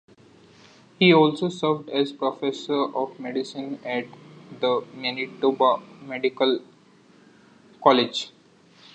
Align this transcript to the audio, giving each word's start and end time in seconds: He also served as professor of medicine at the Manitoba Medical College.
He 0.97 1.13
also 1.13 1.49
served 1.49 1.87
as 1.91 2.11
professor 2.11 2.89
of 2.95 3.19
medicine 3.19 3.77
at 3.85 4.07
the 4.59 4.83
Manitoba 4.95 5.77
Medical 6.07 6.63
College. 7.83 8.31